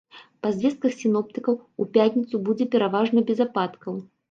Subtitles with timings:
[0.45, 4.05] Па звестках сіноптыкаў, у пятніцу будзе пераважна без ападкаў.